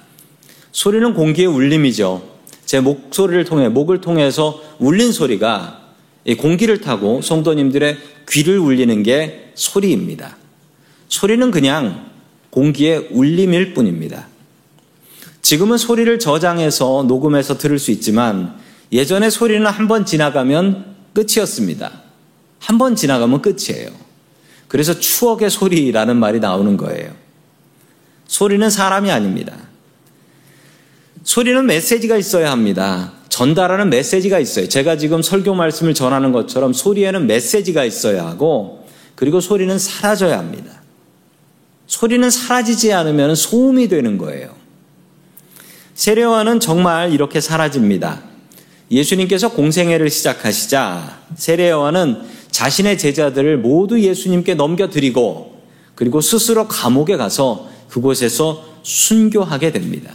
소리는 0.72 1.13
공기의 1.13 1.48
울림이죠. 1.48 2.38
제 2.65 2.79
목소리를 2.79 3.46
통해, 3.46 3.69
목을 3.69 4.01
통해서 4.01 4.60
울린 4.79 5.12
소리가 5.12 5.81
공기를 6.38 6.81
타고 6.81 7.22
성도님들의 7.22 7.98
귀를 8.29 8.57
울리는 8.57 9.03
게 9.03 9.51
소리입니다. 9.55 10.36
소리는 11.10 11.52
그냥 11.52 12.10
공기의 12.50 13.10
울림일 13.12 13.74
뿐입니다. 13.74 14.28
지금은 15.42 15.78
소리를 15.78 16.20
저장해서 16.20 17.06
녹음해서 17.08 17.58
들을 17.58 17.80
수 17.80 17.92
있지만 17.92 18.56
예전에 18.92 19.30
소리는 19.30 19.66
한 19.66 19.88
번 19.88 20.06
지나가면 20.06 20.96
끝이었습니다. 21.14 22.04
한 22.60 22.78
번 22.78 22.96
지나가면 22.96 23.42
끝이에요. 23.42 23.90
그래서 24.68 25.00
추억의 25.00 25.50
소리라는 25.50 26.18
말이 26.18 26.40
나오는 26.40 26.76
거예요. 26.76 27.12
소리는 28.28 28.70
사람이 28.70 29.10
아닙니다. 29.12 29.56
소리는 31.24 31.66
메시지가 31.66 32.18
있어야 32.18 32.52
합니다. 32.52 33.14
전달하는 33.30 33.90
메시지가 33.90 34.40
있어요. 34.40 34.68
제가 34.68 34.98
지금 34.98 35.22
설교 35.22 35.54
말씀을 35.54 35.94
전하는 35.94 36.32
것처럼 36.32 36.74
소리에는 36.74 37.28
메시지가 37.28 37.86
있어야 37.86 38.26
하고 38.26 38.86
그리고 39.16 39.40
소리는 39.40 39.78
사라져야 39.78 40.38
합니다. 40.38 40.82
소리는 41.88 42.29
사라지지 42.29 42.94
않으면 42.94 43.36
소음이 43.36 43.88
되는 43.88 44.17
거예요. 44.17 44.56
세례와는 45.96 46.60
정말 46.60 47.12
이렇게 47.12 47.41
사라집니다. 47.41 48.22
예수님께서 48.91 49.50
공생애를 49.50 50.10
시작하시자 50.10 51.22
세례와는 51.36 52.22
자신의 52.51 52.98
제자들을 52.98 53.58
모두 53.58 54.00
예수님께 54.00 54.53
넘겨드리고 54.53 55.62
그리고 55.96 56.22
스스로 56.22 56.67
감옥에 56.67 57.17
가서 57.17 57.70
그곳에서 57.89 58.63
순교하게 58.84 59.72
됩니다. 59.72 60.13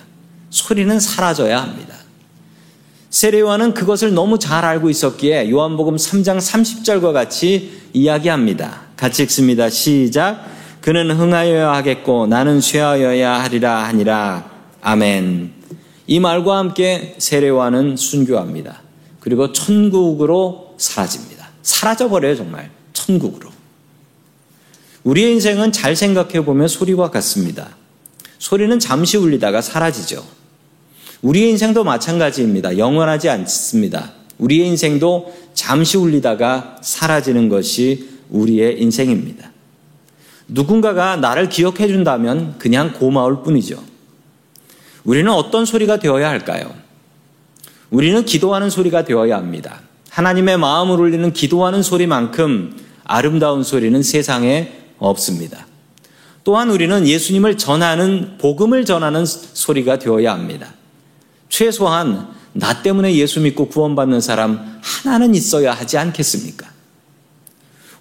소리는 0.50 1.00
사라져야 1.00 1.60
합니다. 1.60 1.96
세례와는 3.10 3.74
그것을 3.74 4.14
너무 4.14 4.38
잘 4.38 4.64
알고 4.64 4.88
있었기에 4.88 5.50
요한복음 5.50 5.96
3장 5.96 6.38
30절과 6.38 7.12
같이 7.12 7.82
이야기합니다. 7.92 8.82
같이 8.96 9.22
읽습니다. 9.24 9.68
시작. 9.68 10.46
그는 10.82 11.12
흥하여야 11.12 11.72
하겠고 11.74 12.26
나는 12.26 12.60
쇠하여야 12.60 13.40
하리라 13.44 13.84
하니라. 13.84 14.50
아멘. 14.82 15.52
이 16.08 16.18
말과 16.18 16.58
함께 16.58 17.14
세례와는 17.18 17.96
순교합니다. 17.96 18.82
그리고 19.20 19.52
천국으로 19.52 20.74
사라집니다. 20.78 21.50
사라져버려요, 21.62 22.34
정말. 22.34 22.70
천국으로. 22.92 23.50
우리의 25.04 25.34
인생은 25.34 25.70
잘 25.70 25.94
생각해 25.94 26.44
보면 26.44 26.66
소리와 26.66 27.10
같습니다. 27.12 27.76
소리는 28.38 28.76
잠시 28.80 29.16
울리다가 29.16 29.62
사라지죠. 29.62 30.24
우리의 31.22 31.50
인생도 31.50 31.84
마찬가지입니다. 31.84 32.76
영원하지 32.78 33.28
않습니다. 33.28 34.10
우리의 34.38 34.66
인생도 34.66 35.32
잠시 35.54 35.96
울리다가 35.96 36.78
사라지는 36.82 37.48
것이 37.48 38.08
우리의 38.30 38.82
인생입니다. 38.82 39.51
누군가가 40.52 41.16
나를 41.16 41.48
기억해 41.48 41.88
준다면 41.88 42.56
그냥 42.58 42.92
고마울 42.92 43.42
뿐이죠. 43.42 43.82
우리는 45.04 45.30
어떤 45.32 45.64
소리가 45.64 45.98
되어야 45.98 46.28
할까요? 46.28 46.72
우리는 47.90 48.24
기도하는 48.24 48.70
소리가 48.70 49.04
되어야 49.04 49.36
합니다. 49.36 49.80
하나님의 50.10 50.58
마음을 50.58 50.98
울리는 51.00 51.32
기도하는 51.32 51.82
소리만큼 51.82 52.76
아름다운 53.04 53.62
소리는 53.62 54.02
세상에 54.02 54.72
없습니다. 54.98 55.66
또한 56.44 56.70
우리는 56.70 57.06
예수님을 57.06 57.56
전하는, 57.56 58.36
복음을 58.38 58.84
전하는 58.84 59.24
소리가 59.24 59.98
되어야 59.98 60.32
합니다. 60.32 60.74
최소한 61.48 62.28
나 62.52 62.82
때문에 62.82 63.14
예수 63.14 63.40
믿고 63.40 63.68
구원받는 63.68 64.20
사람 64.20 64.80
하나는 64.82 65.34
있어야 65.34 65.72
하지 65.72 65.96
않겠습니까? 65.98 66.71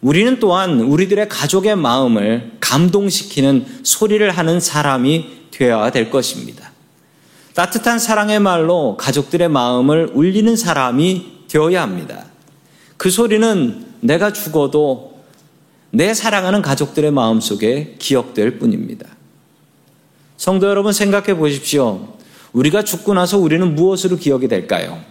우리는 0.01 0.39
또한 0.39 0.81
우리들의 0.81 1.29
가족의 1.29 1.75
마음을 1.75 2.53
감동시키는 2.59 3.65
소리를 3.83 4.29
하는 4.29 4.59
사람이 4.59 5.41
되어야 5.51 5.91
될 5.91 6.09
것입니다. 6.09 6.71
따뜻한 7.53 7.99
사랑의 7.99 8.39
말로 8.39 8.97
가족들의 8.97 9.49
마음을 9.49 10.11
울리는 10.13 10.55
사람이 10.55 11.45
되어야 11.47 11.81
합니다. 11.81 12.25
그 12.97 13.09
소리는 13.09 13.85
내가 13.99 14.33
죽어도 14.33 15.19
내 15.91 16.13
사랑하는 16.13 16.61
가족들의 16.61 17.11
마음 17.11 17.39
속에 17.39 17.95
기억될 17.99 18.57
뿐입니다. 18.57 19.07
성도 20.37 20.67
여러분 20.67 20.93
생각해 20.93 21.35
보십시오. 21.35 22.15
우리가 22.53 22.83
죽고 22.83 23.13
나서 23.13 23.37
우리는 23.37 23.75
무엇으로 23.75 24.17
기억이 24.17 24.47
될까요? 24.47 25.10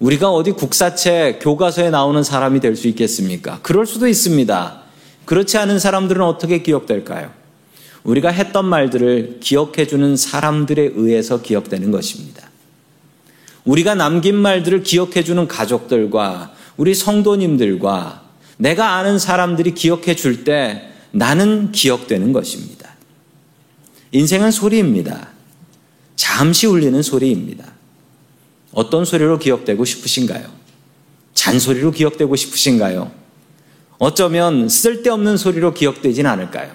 우리가 0.00 0.30
어디 0.30 0.52
국사체 0.52 1.38
교과서에 1.42 1.90
나오는 1.90 2.22
사람이 2.22 2.60
될 2.60 2.74
수 2.74 2.88
있겠습니까? 2.88 3.60
그럴 3.62 3.86
수도 3.86 4.08
있습니다. 4.08 4.80
그렇지 5.26 5.58
않은 5.58 5.78
사람들은 5.78 6.22
어떻게 6.22 6.62
기억될까요? 6.62 7.30
우리가 8.02 8.30
했던 8.30 8.64
말들을 8.64 9.38
기억해주는 9.40 10.16
사람들에 10.16 10.92
의해서 10.94 11.42
기억되는 11.42 11.90
것입니다. 11.90 12.48
우리가 13.66 13.94
남긴 13.94 14.36
말들을 14.36 14.82
기억해주는 14.82 15.46
가족들과 15.46 16.54
우리 16.78 16.94
성도님들과 16.94 18.22
내가 18.56 18.94
아는 18.94 19.18
사람들이 19.18 19.74
기억해 19.74 20.14
줄 20.16 20.44
때 20.44 20.88
나는 21.12 21.72
기억되는 21.72 22.32
것입니다. 22.32 22.88
인생은 24.12 24.50
소리입니다. 24.50 25.28
잠시 26.16 26.66
울리는 26.66 27.02
소리입니다. 27.02 27.79
어떤 28.72 29.04
소리로 29.04 29.38
기억되고 29.38 29.84
싶으신가요? 29.84 30.48
잔소리로 31.34 31.90
기억되고 31.90 32.34
싶으신가요? 32.36 33.10
어쩌면 33.98 34.68
쓸데없는 34.68 35.36
소리로 35.36 35.74
기억되진 35.74 36.26
않을까요? 36.26 36.70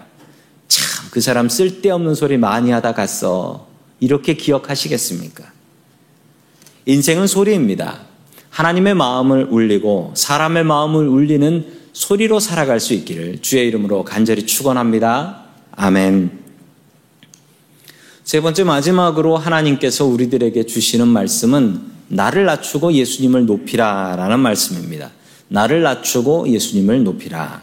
참, 0.67 1.09
그 1.11 1.21
사람 1.21 1.49
쓸데없는 1.49 2.15
소리 2.15 2.37
많이 2.37 2.71
하다 2.71 2.93
갔어. 2.93 3.67
이렇게 3.99 4.35
기억하시겠습니까? 4.35 5.43
인생은 6.85 7.27
소리입니다. 7.27 8.01
하나님의 8.49 8.93
마음을 8.93 9.47
울리고 9.49 10.13
사람의 10.15 10.63
마음을 10.63 11.07
울리는 11.07 11.65
소리로 11.93 12.39
살아갈 12.39 12.79
수 12.79 12.93
있기를 12.93 13.41
주의 13.41 13.67
이름으로 13.67 14.03
간절히 14.03 14.45
축원합니다. 14.45 15.45
아멘. 15.71 16.44
세 18.25 18.41
번째 18.41 18.63
마지막으로 18.63 19.37
하나님께서 19.37 20.03
우리들에게 20.03 20.65
주시는 20.65 21.07
말씀은 21.07 21.79
나를 22.07 22.45
낮추고 22.45 22.93
예수님을 22.93 23.45
높이라라는 23.45 24.39
말씀입니다. 24.39 25.11
나를 25.47 25.83
낮추고 25.83 26.49
예수님을 26.49 27.03
높이라. 27.03 27.61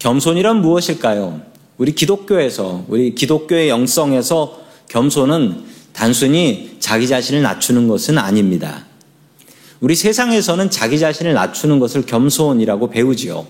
겸손이란 0.00 0.60
무엇일까요? 0.60 1.42
우리 1.78 1.94
기독교에서 1.94 2.84
우리 2.88 3.14
기독교의 3.14 3.68
영성에서 3.68 4.62
겸손은 4.88 5.62
단순히 5.92 6.76
자기 6.80 7.06
자신을 7.06 7.40
낮추는 7.40 7.86
것은 7.86 8.18
아닙니다. 8.18 8.84
우리 9.78 9.94
세상에서는 9.94 10.70
자기 10.70 10.98
자신을 10.98 11.34
낮추는 11.34 11.78
것을 11.78 12.04
겸손이라고 12.04 12.90
배우지요. 12.90 13.46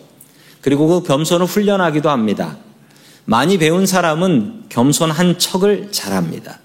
그리고 0.61 0.89
그 0.89 1.09
겸손을 1.09 1.47
훈련하기도 1.47 2.11
합니다. 2.11 2.59
많이 3.31 3.59
배운 3.59 3.87
사람은 3.87 4.65
겸손한 4.71 5.39
척을 5.39 5.93
잘합니다. 5.93 6.59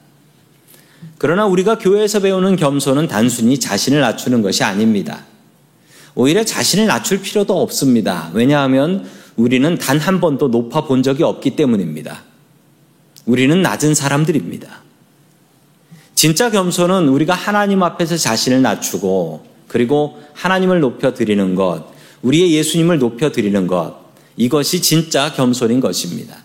그러나 1.19 1.45
우리가 1.45 1.77
교회에서 1.77 2.21
배우는 2.21 2.55
겸손은 2.55 3.07
단순히 3.07 3.59
자신을 3.59 3.99
낮추는 3.99 4.41
것이 4.41 4.63
아닙니다. 4.63 5.25
오히려 6.15 6.43
자신을 6.43 6.87
낮출 6.87 7.21
필요도 7.21 7.61
없습니다. 7.61 8.31
왜냐하면 8.33 9.07
우리는 9.35 9.77
단 9.77 9.99
한 9.99 10.19
번도 10.19 10.47
높아 10.47 10.85
본 10.85 11.03
적이 11.03 11.21
없기 11.21 11.55
때문입니다. 11.55 12.23
우리는 13.27 13.61
낮은 13.61 13.93
사람들입니다. 13.93 14.81
진짜 16.15 16.49
겸손은 16.49 17.09
우리가 17.09 17.35
하나님 17.35 17.83
앞에서 17.83 18.17
자신을 18.17 18.63
낮추고 18.63 19.45
그리고 19.67 20.19
하나님을 20.33 20.79
높여 20.79 21.13
드리는 21.13 21.53
것, 21.53 21.93
우리의 22.23 22.53
예수님을 22.53 22.97
높여 22.97 23.31
드리는 23.31 23.67
것, 23.67 23.99
이것이 24.35 24.81
진짜 24.81 25.31
겸손인 25.31 25.79
것입니다. 25.79 26.44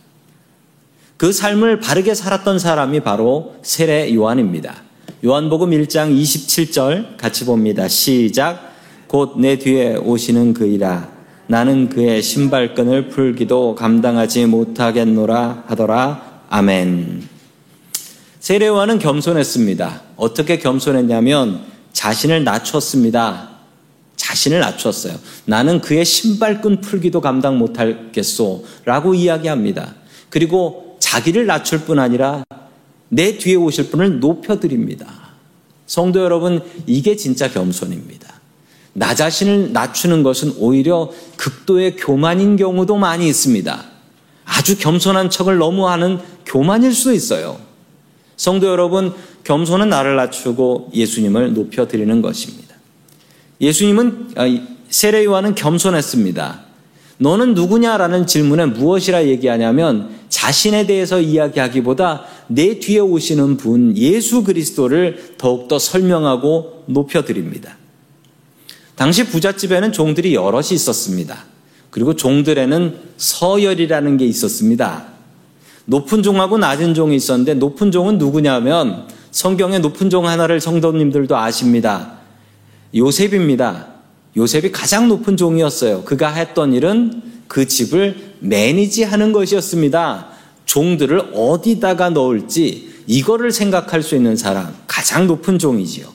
그 1.21 1.35
삶을 1.35 1.81
바르게 1.81 2.15
살았던 2.15 2.59
사람이 2.59 3.01
바로 3.01 3.55
세례 3.61 4.15
요한입니다. 4.15 4.75
요한복음 5.23 5.69
1장 5.73 6.19
27절 6.19 7.19
같이 7.19 7.45
봅니다. 7.45 7.89
시작. 7.89 8.73
곧 9.07 9.37
내 9.37 9.59
뒤에 9.59 9.97
오시는 9.97 10.55
그이라. 10.55 11.11
나는 11.47 11.91
그의 11.91 12.23
신발끈을 12.23 13.11
풀기도 13.11 13.75
감당하지 13.75 14.47
못하겠노라 14.47 15.65
하더라. 15.67 16.45
아멘. 16.49 17.29
세례 18.39 18.69
요한은 18.69 18.99
겸손했습니다. 18.99 20.03
어떻게 20.17 20.59
겸손했냐면 20.59 21.61
자신을 21.93 22.45
낮췄습니다. 22.45 23.51
자신을 24.17 24.61
낮췄어요. 24.61 25.17
나는 25.45 25.83
그의 25.83 26.07
신발끈 26.07 26.81
풀기도 26.81 27.21
감당 27.21 27.59
못하겠소. 27.59 28.65
라고 28.87 29.15
이야기합니다. 29.15 29.97
그리고 30.31 30.90
자기를 31.01 31.47
낮출 31.47 31.81
뿐 31.81 31.99
아니라 31.99 32.45
내 33.09 33.37
뒤에 33.37 33.57
오실 33.57 33.91
분을 33.91 34.21
높여드립니다. 34.21 35.31
성도 35.87 36.21
여러분, 36.21 36.63
이게 36.87 37.17
진짜 37.17 37.51
겸손입니다. 37.51 38.41
나 38.93 39.15
자신을 39.15 39.73
낮추는 39.73 40.23
것은 40.23 40.55
오히려 40.59 41.11
극도의 41.37 41.97
교만인 41.97 42.57
경우도 42.57 42.97
많이 42.97 43.29
있습니다. 43.29 43.85
아주 44.45 44.79
겸손한 44.79 45.31
척을 45.31 45.59
너무 45.59 45.89
하는 45.89 46.21
교만일 46.47 46.95
수도 46.95 47.13
있어요. 47.13 47.59
성도 48.37 48.69
여러분, 48.69 49.13
겸손은 49.45 49.89
나를 49.89 50.17
낮추고 50.17 50.91
예수님을 50.95 51.55
높여드리는 51.55 52.23
것입니다. 52.23 52.77
예수님은, 53.61 54.33
아, 54.37 54.45
세례요한은 54.89 55.55
겸손했습니다. 55.55 56.70
너는 57.21 57.53
누구냐라는 57.53 58.27
질문에 58.27 58.65
무엇이라 58.67 59.27
얘기하냐면 59.27 60.09
자신에 60.31 60.87
대해서 60.87 61.21
이야기하기보다 61.21 62.25
내 62.47 62.79
뒤에 62.79 63.01
오시는 63.01 63.59
분 63.59 63.95
예수 63.97 64.43
그리스도를 64.43 65.35
더욱더 65.37 65.79
설명하고 65.79 66.85
높여드립니다. 66.87 67.77
당시 68.95 69.27
부잣집에는 69.27 69.93
종들이 69.93 70.35
여럿이 70.35 70.69
있었습니다. 70.73 71.45
그리고 71.91 72.17
종들에는 72.17 72.97
서열이라는 73.19 74.17
게 74.17 74.25
있었습니다. 74.25 75.05
높은 75.85 76.23
종하고 76.23 76.57
낮은 76.57 76.95
종이 76.95 77.17
있었는데 77.17 77.55
높은 77.55 77.91
종은 77.91 78.17
누구냐면 78.17 79.07
성경의 79.31 79.81
높은 79.81 80.09
종 80.09 80.27
하나를 80.27 80.59
성도님들도 80.59 81.37
아십니다. 81.37 82.13
요셉입니다. 82.95 83.90
요셉이 84.37 84.73
가장 84.73 85.09
높은 85.09 85.37
종이었어요. 85.37 86.05
그가 86.05 86.33
했던 86.33 86.73
일은 86.73 87.23
그 87.49 87.67
집을 87.67 88.35
매니지하는 88.41 89.33
것이었습니다. 89.33 90.29
종들을 90.67 91.33
어디다가 91.35 92.11
넣을지 92.11 92.91
이거를 93.07 93.51
생각할 93.51 94.03
수 94.03 94.15
있는 94.15 94.37
사람 94.37 94.73
가장 94.87 95.27
높은 95.27 95.59
종이지요. 95.59 96.07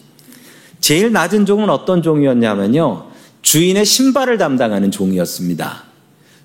제일 0.79 1.11
낮은 1.11 1.45
종은 1.45 1.69
어떤 1.69 2.01
종이었냐면요. 2.01 3.07
주인의 3.41 3.85
신발을 3.85 4.37
담당하는 4.37 4.91
종이었습니다. 4.91 5.83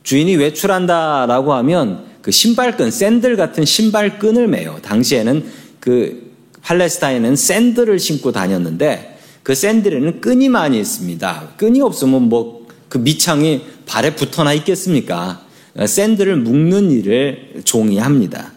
주인이 0.02 0.36
외출한다라고 0.36 1.54
하면 1.54 2.04
그 2.20 2.30
신발끈, 2.30 2.90
샌들 2.90 3.36
같은 3.36 3.64
신발끈을 3.64 4.48
매요. 4.48 4.78
당시에는 4.82 5.44
그 5.78 6.30
팔레스타인은 6.62 7.36
샌들을 7.36 7.98
신고 7.98 8.32
다녔는데 8.32 9.19
그 9.42 9.54
샌들에는 9.54 10.20
끈이 10.20 10.48
많이 10.48 10.78
있습니다. 10.78 11.52
끈이 11.56 11.80
없으면 11.80 12.28
뭐 12.28 12.60
그 12.90 12.98
밑창이 12.98 13.62
발에 13.86 14.14
붙어나 14.14 14.52
있겠습니까? 14.52 15.40
샌들을 15.86 16.36
묶는 16.36 16.90
일을 16.90 17.62
종이 17.64 17.98
합니다. 17.98 18.52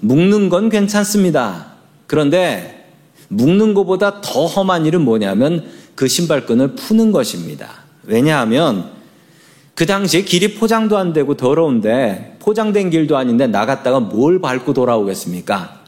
묶는 0.00 0.48
건 0.48 0.70
괜찮습니다. 0.70 1.72
그런데 2.06 2.86
묶는 3.28 3.74
것보다 3.74 4.20
더 4.20 4.46
험한 4.46 4.86
일은 4.86 5.02
뭐냐면 5.02 5.64
그 5.96 6.08
신발끈을 6.08 6.76
푸는 6.76 7.12
것입니다. 7.12 7.82
왜냐하면 8.04 8.90
그 9.74 9.84
당시에 9.84 10.22
길이 10.22 10.54
포장도 10.54 10.96
안 10.96 11.12
되고 11.12 11.36
더러운데 11.36 12.36
포장된 12.38 12.90
길도 12.90 13.16
아닌데 13.16 13.48
나갔다가 13.48 13.98
뭘 13.98 14.40
밟고 14.40 14.74
돌아오겠습니까? 14.74 15.82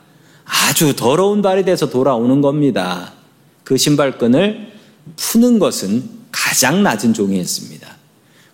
아주 0.45 0.97
더러운 0.97 1.43
발이 1.43 1.65
돼서 1.65 1.89
돌아오는 1.91 2.41
겁니다. 2.41 3.13
그 3.65 3.77
신발끈을 3.77 4.73
푸는 5.17 5.59
것은 5.59 6.05
가장 6.31 6.83
낮은 6.83 7.15
종이었습니다. 7.15 7.95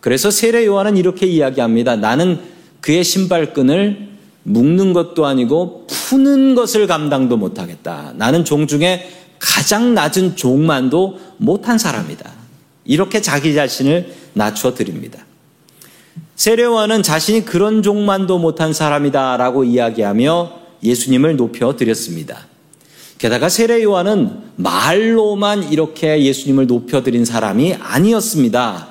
그래서 0.00 0.30
세례 0.30 0.64
요한은 0.64 0.96
이렇게 0.96 1.26
이야기합니다. 1.26 1.96
나는 1.96 2.40
그의 2.80 3.04
신발끈을 3.04 4.08
묶는 4.44 4.92
것도 4.92 5.26
아니고 5.26 5.86
푸는 5.86 6.54
것을 6.54 6.86
감당도 6.86 7.36
못하겠다. 7.36 8.14
나는 8.16 8.44
종 8.44 8.66
중에 8.66 9.10
가장 9.38 9.94
낮은 9.94 10.36
종만도 10.36 11.18
못한 11.36 11.78
사람이다. 11.78 12.30
이렇게 12.84 13.20
자기 13.20 13.54
자신을 13.54 14.14
낮춰 14.32 14.74
드립니다. 14.74 15.24
세례 16.36 16.62
요한은 16.62 17.02
자신이 17.02 17.44
그런 17.44 17.82
종만도 17.82 18.38
못한 18.38 18.72
사람이다라고 18.72 19.64
이야기하며 19.64 20.60
예수님을 20.82 21.36
높여 21.36 21.76
드렸습니다. 21.76 22.46
게다가 23.20 23.50
세례 23.50 23.82
요한은 23.82 24.30
말로만 24.56 25.70
이렇게 25.70 26.24
예수님을 26.24 26.66
높여드린 26.66 27.26
사람이 27.26 27.74
아니었습니다. 27.74 28.88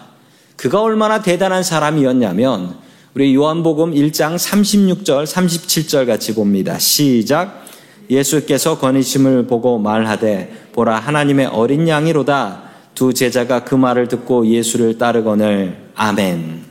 그가 0.55 0.83
얼마나 0.83 1.23
대단한 1.23 1.63
사람이었냐면 1.63 2.75
우리 3.15 3.33
요한복음 3.33 3.91
1장 3.91 4.35
36절, 4.35 5.25
37절 5.25 6.05
같이 6.05 6.35
봅니다. 6.35 6.77
시작. 6.77 7.65
예수께서 8.11 8.77
권위심을 8.77 9.47
보고 9.47 9.79
말하되 9.79 10.67
보라 10.73 10.99
하나님의 10.99 11.47
어린 11.47 11.87
양이로다. 11.87 12.69
두 12.93 13.15
제자가 13.15 13.63
그 13.63 13.73
말을 13.73 14.09
듣고 14.09 14.45
예수를 14.45 14.99
따르거늘 14.99 15.89
아멘. 15.95 16.65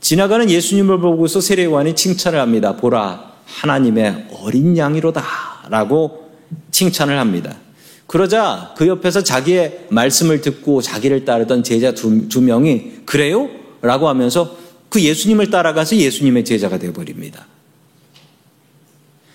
지나가는 0.00 0.48
예수님을 0.48 0.98
보고서 0.98 1.42
세례요한이 1.42 1.94
칭찬을 1.94 2.40
합니다. 2.40 2.74
보라 2.74 3.32
하나님의 3.44 4.28
어린 4.40 4.78
양이로다라고 4.78 6.27
칭찬을 6.70 7.18
합니다. 7.18 7.56
그러자 8.06 8.74
그 8.76 8.86
옆에서 8.86 9.22
자기의 9.22 9.86
말씀을 9.90 10.40
듣고 10.40 10.80
자기를 10.80 11.24
따르던 11.24 11.62
제자 11.62 11.92
두, 11.92 12.28
두 12.28 12.40
명이 12.40 13.02
그래요? 13.04 13.48
라고 13.82 14.08
하면서 14.08 14.56
그 14.88 15.02
예수님을 15.02 15.50
따라가서 15.50 15.96
예수님의 15.96 16.44
제자가 16.44 16.78
되어버립니다. 16.78 17.46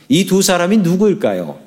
이 0.09 0.25
두 0.25 0.41
사람이 0.41 0.77
누구일까요? 0.77 1.59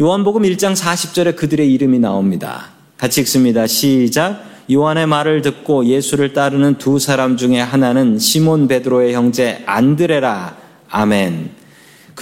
요한복음 0.00 0.42
1장 0.42 0.76
40절에 0.76 1.36
그들의 1.36 1.72
이름이 1.72 2.00
나옵니다. 2.00 2.70
같이 2.96 3.20
읽습니다. 3.20 3.66
시작. 3.66 4.44
요한의 4.70 5.06
말을 5.06 5.42
듣고 5.42 5.84
예수를 5.84 6.32
따르는 6.32 6.78
두 6.78 6.98
사람 6.98 7.36
중에 7.36 7.60
하나는 7.60 8.18
시몬 8.18 8.66
베드로의 8.66 9.14
형제 9.14 9.62
안드레라. 9.66 10.56
아멘. 10.88 11.50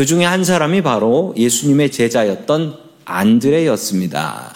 그 0.03 0.07
중에 0.07 0.25
한 0.25 0.43
사람이 0.43 0.83
바로 0.83 1.33
예수님의 1.37 1.93
제자였던 1.93 2.75
안드레였습니다. 3.05 4.53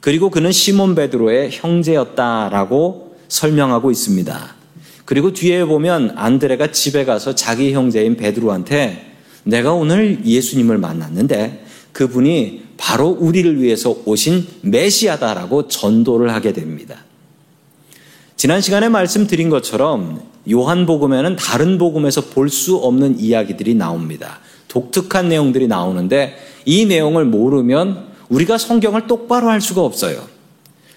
그리고 0.00 0.30
그는 0.30 0.50
시몬 0.50 0.96
베드로의 0.96 1.50
형제였다라고 1.52 3.18
설명하고 3.28 3.92
있습니다. 3.92 4.54
그리고 5.04 5.32
뒤에 5.32 5.64
보면 5.64 6.14
안드레가 6.16 6.72
집에 6.72 7.04
가서 7.04 7.36
자기 7.36 7.72
형제인 7.72 8.16
베드로한테 8.16 9.12
내가 9.44 9.74
오늘 9.74 10.24
예수님을 10.24 10.78
만났는데 10.78 11.64
그분이 11.92 12.64
바로 12.76 13.06
우리를 13.10 13.62
위해서 13.62 13.96
오신 14.06 14.44
메시아다라고 14.62 15.68
전도를 15.68 16.34
하게 16.34 16.52
됩니다. 16.52 17.04
지난 18.36 18.60
시간에 18.60 18.88
말씀드린 18.90 19.48
것처럼 19.48 20.20
요한복음에는 20.50 21.36
다른 21.36 21.78
복음에서 21.78 22.22
볼 22.26 22.50
수 22.50 22.76
없는 22.76 23.18
이야기들이 23.18 23.74
나옵니다. 23.74 24.40
독특한 24.68 25.28
내용들이 25.28 25.68
나오는데 25.68 26.36
이 26.64 26.84
내용을 26.84 27.24
모르면 27.24 28.08
우리가 28.28 28.58
성경을 28.58 29.06
똑바로 29.06 29.48
할 29.48 29.60
수가 29.60 29.82
없어요. 29.82 30.22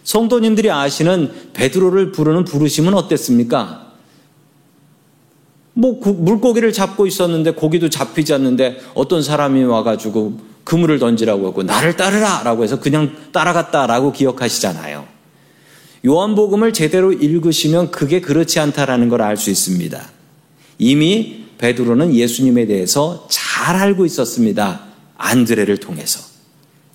성도님들이 0.04 0.70
아시는 0.72 1.32
베드로를 1.54 2.12
부르는 2.12 2.44
부르심은 2.44 2.94
어땠습니까? 2.94 3.88
뭐 5.74 6.00
물고기를 6.02 6.74
잡고 6.74 7.08
있었는데 7.08 7.52
고기도 7.52 7.90
잡히지 7.90 8.34
않는데 8.34 8.80
어떤 8.96 9.24
사람이 9.24 9.64
와가지고 9.64 10.40
그물을 10.66 11.00
던지라고 11.00 11.48
하고 11.48 11.64
나를 11.64 11.96
따르라 11.96 12.42
라고 12.44 12.64
해서 12.64 12.80
그냥 12.80 13.16
따라갔다라고 13.32 14.12
기억하시잖아요. 14.12 15.06
요한복음을 16.06 16.74
제대로 16.74 17.12
읽으시면 17.12 17.92
그게 17.92 18.22
그렇지 18.22 18.60
않다라는 18.60 19.10
걸 19.10 19.22
알 19.22 19.38
수 19.38 19.50
있습니다. 19.50 20.10
이미 20.78 21.46
베드로는 21.58 22.16
예수님에 22.16 22.66
대해서 22.68 23.28
잘 23.30 23.76
알고 23.76 24.06
있었습니다. 24.06 24.82
안드레를 25.18 25.78
통해서. 25.78 26.22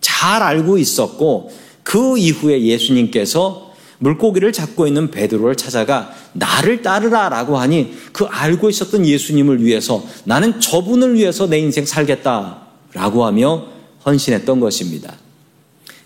잘 0.01 0.43
알고 0.43 0.79
있었고 0.79 1.53
그 1.83 2.17
이후에 2.17 2.63
예수님께서 2.63 3.75
물고기를 3.99 4.53
잡고 4.53 4.87
있는 4.87 5.11
베드로를 5.11 5.57
찾아가 5.57 6.13
나를 6.33 6.83
따르라라고 6.83 7.59
하니 7.59 7.95
그 8.13 8.25
알고 8.25 8.71
있었던 8.71 9.07
예수님을 9.07 9.63
위해서 9.63 10.03
나는 10.25 10.61
저분을 10.61 11.15
위해서 11.15 11.47
내 11.47 11.59
인생 11.59 11.85
살겠다라고 11.85 13.25
하며 13.25 13.67
헌신했던 14.07 14.61
것입니다. 14.61 15.15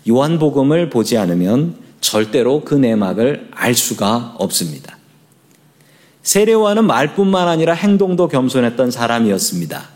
요한복음을 0.07 0.89
보지 0.89 1.17
않으면 1.17 1.75
절대로 2.01 2.61
그 2.63 2.75
내막을 2.75 3.49
알 3.51 3.75
수가 3.75 4.35
없습니다. 4.37 4.97
세례와는 6.21 6.85
말뿐만 6.85 7.47
아니라 7.47 7.73
행동도 7.73 8.27
겸손했던 8.27 8.91
사람이었습니다. 8.91 9.89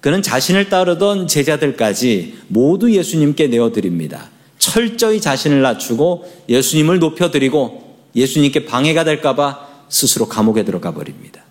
그는 0.00 0.22
자신을 0.22 0.68
따르던 0.68 1.26
제자들까지 1.26 2.38
모두 2.48 2.92
예수님께 2.92 3.48
내어드립니다. 3.48 4.30
철저히 4.58 5.20
자신을 5.20 5.62
낮추고 5.62 6.44
예수님을 6.48 6.98
높여드리고 6.98 7.96
예수님께 8.14 8.64
방해가 8.64 9.04
될까봐 9.04 9.66
스스로 9.88 10.26
감옥에 10.26 10.64
들어가 10.64 10.92
버립니다. 10.92 11.42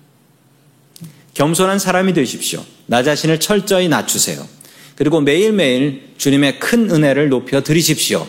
겸손한 1.34 1.80
사람이 1.80 2.14
되십시오. 2.14 2.64
나 2.88 3.04
자신을 3.04 3.40
철저히 3.40 3.88
낮추세요. 3.88 4.44
그리고 4.96 5.22
매일매일 5.22 6.14
주님의 6.18 6.60
큰 6.60 6.90
은혜를 6.90 7.30
높여 7.30 7.62
드리십시오. 7.62 8.26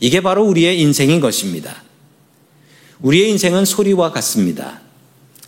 이게 0.00 0.20
바로 0.20 0.44
우리의 0.44 0.80
인생인 0.80 1.20
것입니다. 1.20 1.82
우리의 3.00 3.30
인생은 3.30 3.64
소리와 3.64 4.10
같습니다. 4.12 4.80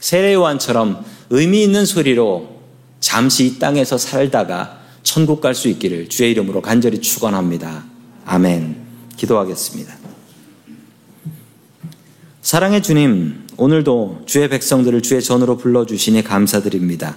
세례요한처럼 0.00 1.04
의미 1.30 1.62
있는 1.62 1.84
소리로 1.84 2.60
잠시 3.00 3.46
이 3.46 3.58
땅에서 3.58 3.98
살다가 3.98 4.80
천국 5.02 5.40
갈 5.40 5.54
수 5.54 5.68
있기를 5.68 6.08
주의 6.08 6.30
이름으로 6.32 6.60
간절히 6.60 7.00
축원합니다. 7.00 7.84
아멘. 8.26 8.76
기도하겠습니다. 9.16 9.96
사랑의 12.42 12.82
주님, 12.82 13.46
오늘도 13.56 14.22
주의 14.26 14.48
백성들을 14.48 15.02
주의 15.02 15.22
전으로 15.22 15.56
불러 15.56 15.84
주시니 15.86 16.24
감사드립니다. 16.24 17.16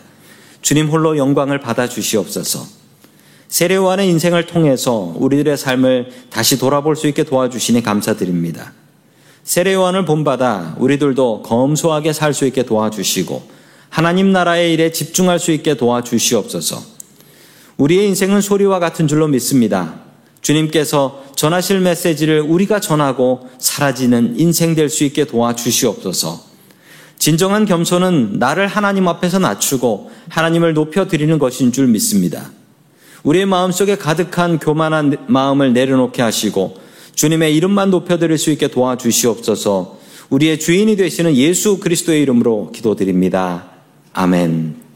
주님 0.62 0.88
홀로 0.88 1.18
영광을 1.18 1.60
받아 1.60 1.88
주시옵소서. 1.88 2.81
세례요한의 3.52 4.08
인생을 4.08 4.48
통해서 4.48 5.14
우리들의 5.18 5.58
삶을 5.58 6.12
다시 6.30 6.58
돌아볼 6.58 6.96
수 6.96 7.08
있게 7.08 7.24
도와주시니 7.24 7.84
감사드립니다. 7.84 8.72
세례요한을 9.44 10.06
본받아 10.06 10.78
우리들도 10.80 11.42
검소하게 11.42 12.14
살 12.14 12.34
수 12.34 12.46
있게 12.46 12.64
도와주시고 12.64 13.44
하나님 13.90 14.32
나라의 14.32 14.74
일에 14.74 14.94
집중할 14.94 15.38
수 15.38 15.52
있게 15.52 15.76
도와주시옵소서. 15.76 16.82
우리의 17.76 18.08
인생은 18.08 18.40
소리와 18.40 18.80
같은 18.80 19.10
줄로 19.10 19.28
믿습니다. 19.28 19.96
주님께서 20.42 21.26
전하실 21.36 21.82
메시지를 21.82 22.40
우리가 22.40 22.80
전하고 22.80 23.50
사라지는 23.60 24.40
인생 24.40 24.76
될 24.76 24.88
수 24.88 25.04
있게 25.04 25.26
도와주시옵소서. 25.26 26.42
진정한 27.20 27.66
겸손은 27.66 28.40
나를 28.40 28.68
하나님 28.68 29.10
앞에서 29.10 29.40
낮추고 29.40 30.10
하나님을 30.30 30.74
높여 30.74 31.08
드리는 31.10 31.38
것인 31.38 31.74
줄 31.74 31.88
믿습니다. 31.88 32.50
우리의 33.24 33.46
마음속에 33.46 33.96
가득한 33.96 34.60
교만한 34.60 35.18
마음을 35.28 35.74
내려놓게 35.74 36.22
하시고 36.22 36.76
주님의 37.16 37.56
이름만 37.56 37.92
높여드릴 37.92 38.38
수 38.38 38.52
있게 38.52 38.68
도와주시옵소서 38.68 40.00
우리의 40.30 40.60
주인이 40.60 40.96
되시는 40.96 41.36
예수 41.36 41.80
그리스도의 41.80 42.22
이름으로 42.22 42.72
기도드립니다. 42.72 43.66
아멘. 44.14 44.91